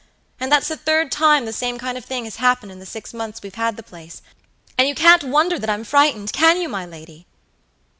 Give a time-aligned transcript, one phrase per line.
[0.39, 3.13] And that's the third time the same kind of thing has happened in the six
[3.13, 4.23] months we've had the place,
[4.75, 7.27] and you can't wonder that I'm frightened, can you, my lady?"